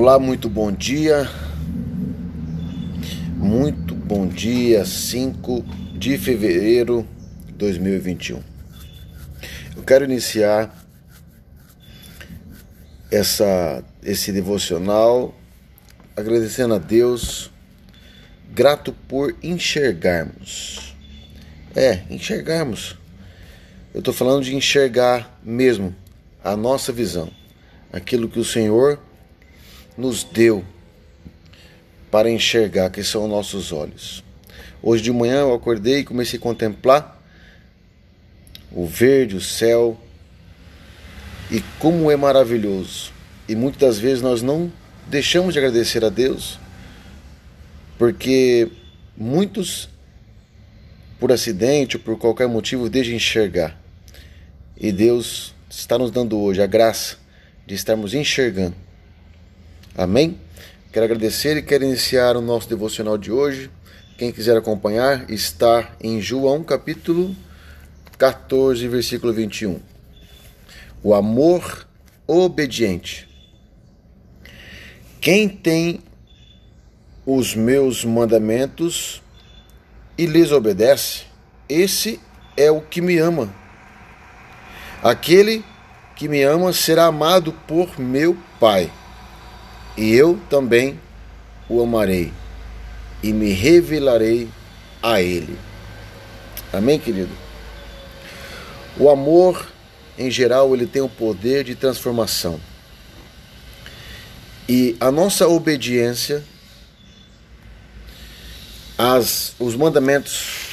Olá, 0.00 0.16
muito 0.16 0.48
bom 0.48 0.70
dia. 0.70 1.28
Muito 3.36 3.96
bom 3.96 4.28
dia, 4.28 4.84
5 4.84 5.64
de 5.92 6.16
fevereiro 6.16 7.04
de 7.44 7.52
2021. 7.54 8.40
Eu 9.76 9.82
quero 9.82 10.04
iniciar 10.04 10.72
essa 13.10 13.82
esse 14.00 14.30
devocional 14.30 15.34
agradecendo 16.16 16.74
a 16.74 16.78
Deus, 16.78 17.50
grato 18.54 18.92
por 19.08 19.34
enxergarmos. 19.42 20.94
É, 21.74 22.04
enxergarmos. 22.08 22.96
Eu 23.92 23.98
estou 23.98 24.14
falando 24.14 24.44
de 24.44 24.54
enxergar 24.54 25.40
mesmo 25.42 25.92
a 26.44 26.56
nossa 26.56 26.92
visão, 26.92 27.28
aquilo 27.92 28.28
que 28.28 28.38
o 28.38 28.44
Senhor 28.44 29.07
nos 29.98 30.22
deu 30.22 30.64
para 32.08 32.30
enxergar, 32.30 32.88
que 32.88 33.02
são 33.02 33.26
nossos 33.26 33.72
olhos. 33.72 34.22
Hoje 34.80 35.02
de 35.02 35.12
manhã 35.12 35.40
eu 35.40 35.52
acordei 35.52 35.98
e 35.98 36.04
comecei 36.04 36.38
a 36.38 36.42
contemplar 36.42 37.20
o 38.70 38.86
verde, 38.86 39.34
o 39.34 39.40
céu, 39.40 39.98
e 41.50 41.60
como 41.80 42.12
é 42.12 42.16
maravilhoso. 42.16 43.12
E 43.48 43.56
muitas 43.56 43.80
das 43.80 43.98
vezes 43.98 44.22
nós 44.22 44.40
não 44.40 44.72
deixamos 45.08 45.52
de 45.52 45.58
agradecer 45.58 46.04
a 46.04 46.08
Deus, 46.08 46.60
porque 47.98 48.70
muitos, 49.16 49.88
por 51.18 51.32
acidente 51.32 51.96
ou 51.96 52.02
por 52.02 52.16
qualquer 52.16 52.46
motivo, 52.46 52.88
deixam 52.88 53.10
de 53.10 53.16
enxergar. 53.16 53.76
E 54.76 54.92
Deus 54.92 55.52
está 55.68 55.98
nos 55.98 56.12
dando 56.12 56.38
hoje 56.38 56.62
a 56.62 56.66
graça 56.66 57.16
de 57.66 57.74
estarmos 57.74 58.14
enxergando 58.14 58.87
Amém? 59.98 60.38
Quero 60.92 61.06
agradecer 61.06 61.56
e 61.56 61.62
quero 61.62 61.82
iniciar 61.82 62.36
o 62.36 62.40
nosso 62.40 62.68
devocional 62.68 63.18
de 63.18 63.32
hoje. 63.32 63.68
Quem 64.16 64.30
quiser 64.30 64.56
acompanhar, 64.56 65.28
está 65.28 65.90
em 66.00 66.20
João 66.20 66.62
capítulo 66.62 67.34
14, 68.16 68.86
versículo 68.86 69.32
21. 69.32 69.80
O 71.02 71.12
amor 71.12 71.84
obediente. 72.28 73.28
Quem 75.20 75.48
tem 75.48 75.98
os 77.26 77.56
meus 77.56 78.04
mandamentos 78.04 79.20
e 80.16 80.26
lhes 80.26 80.52
obedece, 80.52 81.24
esse 81.68 82.20
é 82.56 82.70
o 82.70 82.80
que 82.80 83.00
me 83.00 83.18
ama. 83.18 83.52
Aquele 85.02 85.64
que 86.14 86.28
me 86.28 86.44
ama 86.44 86.72
será 86.72 87.06
amado 87.06 87.52
por 87.66 87.98
meu 87.98 88.36
Pai 88.60 88.92
e 89.98 90.14
eu 90.14 90.40
também 90.48 90.98
o 91.68 91.82
amarei 91.82 92.32
e 93.20 93.32
me 93.32 93.50
revelarei 93.50 94.48
a 95.02 95.20
ele. 95.20 95.58
Amém, 96.72 97.00
querido? 97.00 97.32
O 98.96 99.10
amor, 99.10 99.66
em 100.16 100.30
geral, 100.30 100.72
ele 100.72 100.86
tem 100.86 101.02
o 101.02 101.08
poder 101.08 101.64
de 101.64 101.74
transformação. 101.74 102.60
E 104.68 104.96
a 105.00 105.10
nossa 105.10 105.48
obediência 105.48 106.44
às 108.96 109.52
os 109.58 109.74
mandamentos 109.74 110.68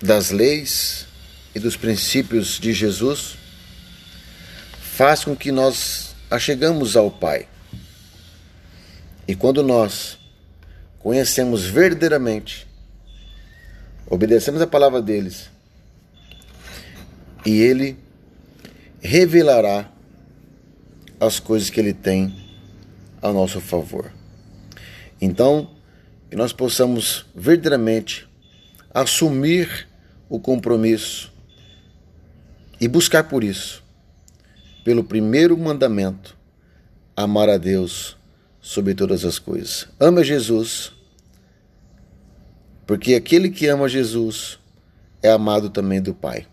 das 0.00 0.30
leis 0.30 1.06
e 1.52 1.58
dos 1.58 1.76
princípios 1.76 2.60
de 2.60 2.72
Jesus 2.72 3.36
faz 4.80 5.24
com 5.24 5.34
que 5.34 5.50
nós 5.50 6.14
achegamos 6.30 6.96
ao 6.96 7.10
Pai. 7.10 7.48
E 9.28 9.34
quando 9.34 9.62
nós 9.62 10.18
conhecemos 11.00 11.66
verdadeiramente, 11.66 12.66
obedecemos 14.08 14.60
a 14.60 14.66
palavra 14.66 15.02
deles, 15.02 15.50
e 17.44 17.60
ele 17.60 17.96
revelará 19.00 19.90
as 21.18 21.40
coisas 21.40 21.70
que 21.70 21.80
ele 21.80 21.92
tem 21.92 22.34
a 23.22 23.32
nosso 23.32 23.60
favor. 23.60 24.12
Então, 25.20 25.70
que 26.30 26.36
nós 26.36 26.52
possamos 26.52 27.26
verdadeiramente 27.34 28.28
assumir 28.92 29.88
o 30.28 30.38
compromisso 30.38 31.32
e 32.80 32.88
buscar 32.88 33.24
por 33.24 33.42
isso, 33.42 33.82
pelo 34.84 35.02
primeiro 35.02 35.56
mandamento, 35.56 36.36
amar 37.16 37.48
a 37.48 37.56
Deus 37.56 38.16
sobre 38.66 38.96
todas 38.96 39.24
as 39.24 39.38
coisas. 39.38 39.86
Ama 40.00 40.24
Jesus, 40.24 40.90
porque 42.84 43.14
aquele 43.14 43.48
que 43.48 43.68
ama 43.68 43.88
Jesus 43.88 44.58
é 45.22 45.30
amado 45.30 45.70
também 45.70 46.02
do 46.02 46.12
Pai. 46.12 46.48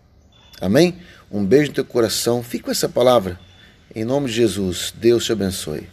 Amém? 0.60 0.96
Um 1.28 1.44
beijo 1.44 1.70
no 1.70 1.74
teu 1.74 1.84
coração. 1.84 2.40
Fique 2.40 2.66
com 2.66 2.70
essa 2.70 2.88
palavra. 2.88 3.36
Em 3.92 4.04
nome 4.04 4.28
de 4.28 4.34
Jesus, 4.34 4.94
Deus 4.96 5.24
te 5.24 5.32
abençoe. 5.32 5.88